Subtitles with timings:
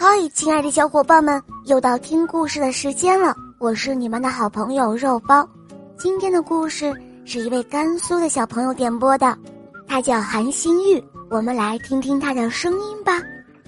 [0.00, 3.34] 嗨，亲爱的小伙伴们，又到听故事的时间了。
[3.58, 5.44] 我是你们的好朋友肉包。
[5.96, 9.36] 今天的故事是一位甘肃的小朋友点播的，
[9.88, 11.02] 他叫韩新玉。
[11.28, 13.10] 我们来听听他的声音吧。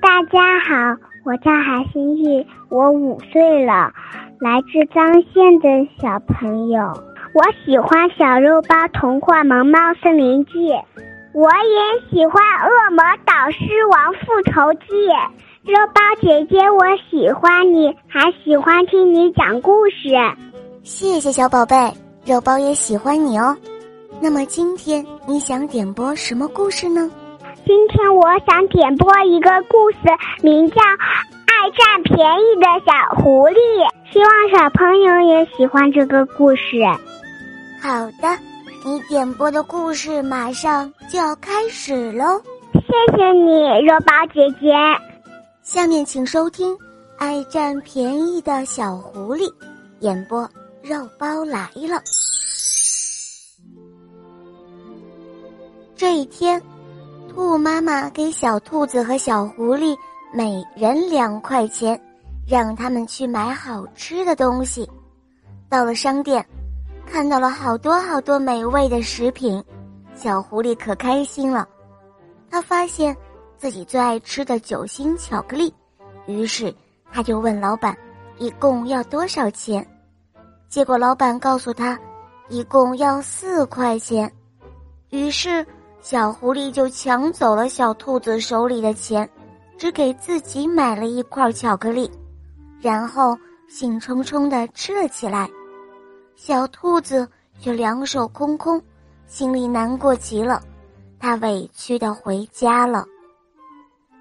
[0.00, 3.90] 大家好，我叫韩新玉，我五岁了，
[4.38, 6.82] 来自张县的小朋友。
[7.34, 10.52] 我喜欢《小肉包童话萌猫森林记》，
[11.34, 14.92] 我也喜欢《恶魔导师王复仇记》。
[15.64, 20.10] 肉包姐姐，我喜欢你，还喜欢听你讲故事。
[20.82, 21.74] 谢谢小宝贝，
[22.26, 23.56] 肉包也喜欢你哦。
[24.20, 27.10] 那么今天你想点播什么故事呢？
[27.64, 29.98] 今天我想点播一个故事，
[30.42, 30.74] 名叫
[31.46, 33.54] 《爱占便宜的小狐狸》，
[34.12, 36.82] 希望小朋友也喜欢这个故事。
[37.80, 38.38] 好的，
[38.84, 42.42] 你点播的故事马上就要开始喽。
[42.74, 44.72] 谢谢你，肉包姐姐。
[45.62, 46.74] 下面请收听
[47.16, 49.48] 《爱占便宜的小狐狸》，
[50.00, 50.42] 演播
[50.82, 52.02] 肉包来了。
[55.94, 56.60] 这一天，
[57.32, 59.96] 兔妈妈给小兔子和小狐狸
[60.34, 61.98] 每人两块钱，
[62.48, 64.90] 让他们去买好吃的东西。
[65.68, 66.44] 到了商店，
[67.12, 69.62] 看到了好多好多美味的食品，
[70.14, 71.68] 小狐狸可开心了。
[72.50, 73.14] 他发现。
[73.58, 75.72] 自己最爱吃的酒心巧克力，
[76.26, 76.74] 于是
[77.12, 77.96] 他就问老板
[78.38, 79.86] ：“一共要多少钱？”
[80.68, 81.96] 结果老板告诉他
[82.50, 84.28] ：“一共要四块钱。”
[85.10, 85.64] 于是
[86.00, 89.30] 小狐狸就抢走了小兔子手里的钱，
[89.78, 92.10] 只给自己买了一块巧克力，
[92.80, 93.38] 然后
[93.68, 95.48] 兴冲冲地吃了起来。
[96.44, 97.28] 小兔子
[97.60, 98.82] 却两手空空，
[99.28, 100.60] 心里难过极了，
[101.16, 103.06] 它委屈的回家了。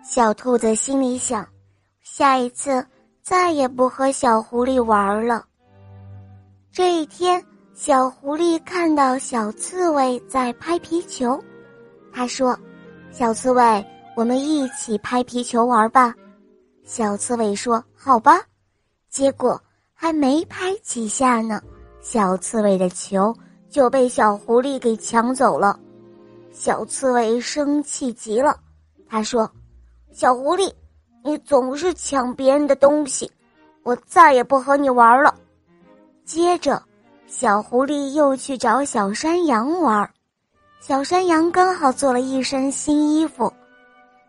[0.04, 1.44] 小兔子心里想
[2.04, 2.86] ：“下一次
[3.24, 5.44] 再也不和小狐狸玩了。”
[6.72, 11.44] 这一天，小狐狸看到小刺猬在拍皮球，
[12.14, 12.56] 他说
[13.10, 13.84] ：“小刺猬，
[14.16, 16.14] 我们一起拍皮球玩吧。”
[16.86, 18.40] 小刺猬说：“好吧。”
[19.10, 19.60] 结果
[19.92, 21.60] 还没拍几下呢，
[22.02, 23.34] 小刺猬的球
[23.70, 25.80] 就被小狐狸给抢走了。
[26.52, 28.58] 小刺猬生气极了，
[29.08, 29.50] 他说。
[30.12, 30.70] 小狐狸，
[31.24, 33.32] 你总是抢别人的东西，
[33.84, 35.34] 我再也不和你玩了。
[36.26, 36.84] 接着，
[37.28, 40.12] 小狐狸又去找小山羊玩，
[40.82, 43.54] 小山羊刚好做了一身新衣服。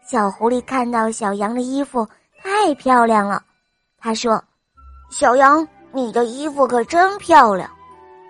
[0.07, 2.07] 小狐狸看到小羊的衣服
[2.41, 3.43] 太漂亮了，
[3.99, 4.41] 他说
[5.11, 7.71] ：“小羊，你的衣服可真漂亮，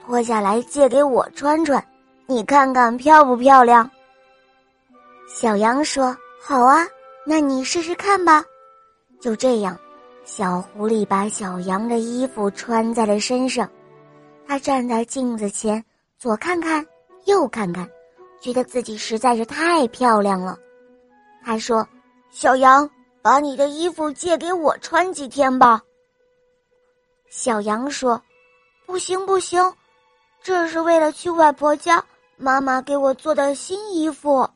[0.05, 1.83] 脱下来借给我穿穿，
[2.27, 3.89] 你看看漂不漂亮？”
[5.28, 6.87] 小羊说：“好啊。”
[7.25, 8.45] 那你试试看吧，
[9.21, 9.78] 就这样，
[10.25, 13.71] 小狐狸把小羊的衣服穿在了身上。
[14.44, 15.84] 他站在镜子前，
[16.19, 16.84] 左看看，
[17.27, 17.89] 右看看，
[18.41, 20.59] 觉得自己实在是太漂亮了。
[21.44, 21.87] 他说
[22.29, 22.91] ：“小羊，
[23.23, 25.81] 把你的衣服借给我穿几天吧。”
[27.34, 28.20] 小羊说
[28.84, 29.72] ：“不行，不行，
[30.43, 32.04] 这是为了去外婆家，
[32.37, 34.47] 妈妈给我做的新衣服。”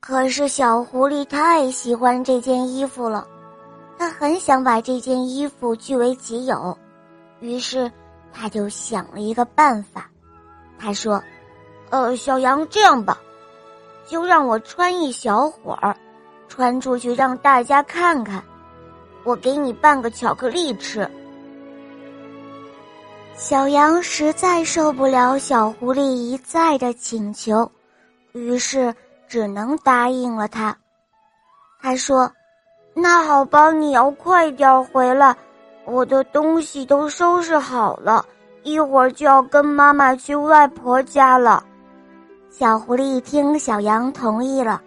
[0.00, 3.28] 可是小狐狸太喜欢这件衣服了，
[3.98, 6.76] 他很想把这件衣服据为己有，
[7.40, 7.92] 于是
[8.32, 10.10] 他就想了一个办法。
[10.78, 11.22] 他说
[11.90, 13.20] ：“呃，小羊，这样吧，
[14.08, 15.94] 就让我穿一小会儿，
[16.48, 18.42] 穿出去让大家看看，
[19.24, 21.06] 我给你半个巧克力吃。”
[23.36, 27.70] 小羊实在受不了小狐狸一再的请求，
[28.32, 28.94] 于是。
[29.28, 30.78] 只能答应了他。
[31.82, 32.30] 他说
[32.94, 35.36] ：“那好吧，你要快点回来，
[35.84, 38.24] 我的东西都收拾好了，
[38.62, 41.64] 一会儿就要跟妈妈去外婆家了。”
[42.50, 44.80] 小狐狸一听小羊同意了，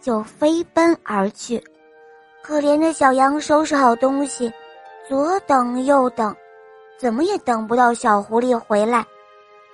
[0.00, 1.62] 就飞奔而去。
[2.42, 4.52] 可怜的小羊收拾好东西，
[5.08, 6.34] 左等右等，
[7.04, 9.04] 怎么也等不到小狐狸回来，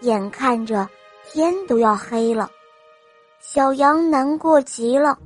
[0.00, 0.88] 眼看着
[1.24, 2.50] 天都要黑了。
[3.38, 5.16] 小羊难过极了，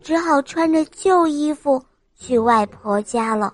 [0.00, 1.82] 只好穿着旧衣服
[2.14, 3.52] 去外婆家了，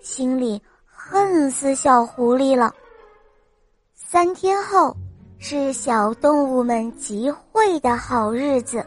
[0.00, 2.74] 心里恨死小狐狸了。
[3.94, 4.92] 三天后
[5.38, 8.84] 是小动物们集会的好日子，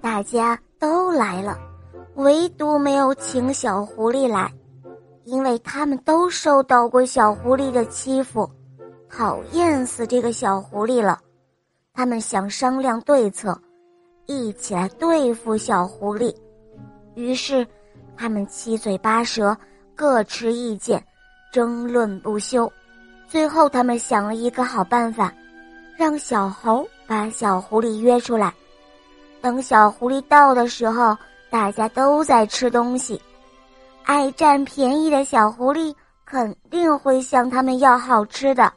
[0.00, 1.56] 大家都来了，
[2.16, 4.52] 唯独没有请小狐狸来，
[5.24, 8.48] 因为他们都受到过小狐狸的欺负，
[9.08, 11.20] 讨厌死这个小狐狸了。
[11.94, 13.56] 他们想商量对策，
[14.26, 16.34] 一起来对付小狐狸。
[17.14, 17.66] 于是，
[18.16, 19.56] 他们七嘴八舌，
[19.94, 21.04] 各持意见，
[21.52, 22.70] 争论不休。
[23.28, 25.32] 最后，他们想了一个好办法，
[25.96, 28.52] 让小猴把小狐狸约出来。
[29.40, 31.16] 等小狐狸到的时候，
[31.50, 33.20] 大家都在吃东西，
[34.04, 35.94] 爱占便宜的小狐狸
[36.24, 38.72] 肯定会向他们要好吃的。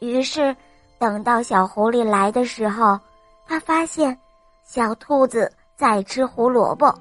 [0.00, 0.54] 于是，
[0.98, 2.98] 等到小狐狸来的时候，
[3.46, 4.16] 他发现
[4.64, 6.94] 小兔子在吃胡萝卜。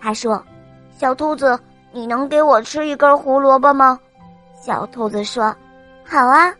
[0.00, 0.42] 他说
[0.96, 1.58] ：“小兔子，
[1.92, 3.98] 你能给我吃一根胡萝卜吗？”
[4.60, 5.54] 小兔子说
[6.04, 6.54] ：“好啊。”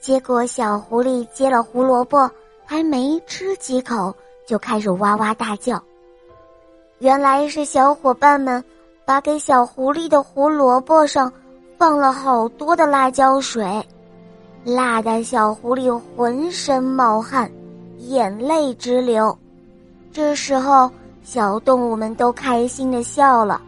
[0.00, 2.30] 结果小狐狸接了胡萝卜，
[2.64, 4.14] 还没吃几口，
[4.46, 5.82] 就开始哇哇大叫。
[6.98, 8.62] 原来是小伙伴们
[9.06, 11.32] 把给小狐狸的胡萝卜上
[11.78, 13.64] 放了好多的辣椒水。
[14.64, 17.48] 辣的小狐狸浑身冒汗，
[17.98, 19.38] 眼泪直流。
[20.10, 20.90] 这时候，
[21.22, 23.62] 小动物们都开心的笑了，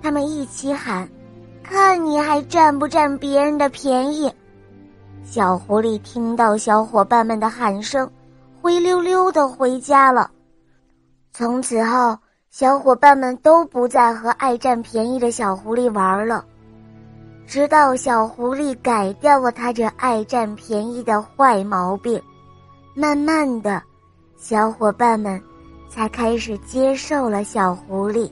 [0.00, 1.08] 他们一起喊
[1.64, 4.32] ：“看你还占不占别人的便宜！”
[5.26, 8.08] 小狐狸听到小伙伴们的喊声，
[8.62, 10.30] 灰溜溜的回家了。
[11.32, 12.16] 从此后，
[12.58, 16.42] 小伙伴们都不再和爱占便宜的小狐狸玩了。
[17.46, 22.18] 直到小狐狸改掉了他这爱占便宜的坏毛病，
[22.94, 23.82] 慢慢的，
[24.38, 25.38] 小伙伴们
[25.90, 28.30] 才开始接受了小狐狸。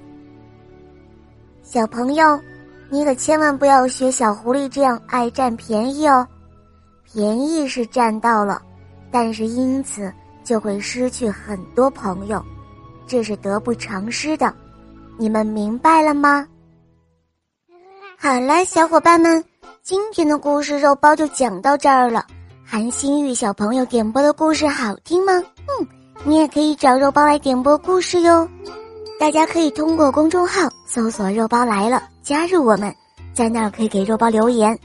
[1.62, 2.41] 小朋友，
[2.88, 6.27] 你可千万不要学小狐狸这样爱占便宜哦！
[7.05, 8.62] 便宜是占到了，
[9.11, 10.11] 但是因此
[10.43, 12.43] 就会失去很多朋友，
[13.06, 14.53] 这是得不偿失的。
[15.19, 16.47] 你们明白了吗？
[18.19, 19.45] 好了，小伙伴们，
[19.83, 22.27] 今天的故事肉包就讲到这儿了。
[22.65, 25.33] 韩新玉小朋友点播的故事好听吗？
[25.35, 25.87] 嗯，
[26.25, 28.49] 你也可以找肉包来点播故事哟。
[29.21, 32.93] 大家可以通过公众号搜索“肉包来了”，加入我们，
[33.33, 34.77] 在那儿可以给肉包留言，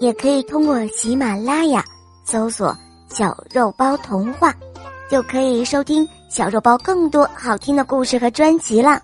[0.00, 1.82] 也可以通过喜马拉雅
[2.24, 2.76] 搜索
[3.08, 4.52] “小肉包童话”，
[5.10, 8.98] 就可以收听小肉包更多好听的故事和专辑了。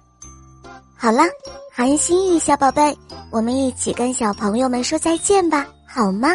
[0.97, 1.25] 好了，
[1.71, 2.97] 韩心玉小宝贝。
[3.31, 6.31] 我们一起跟小朋友们说再见吧，好吗？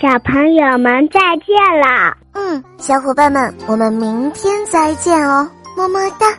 [0.00, 2.16] 小朋友们再见了。
[2.34, 6.32] 嗯，小伙伴们，我们明天再见哦，么么哒。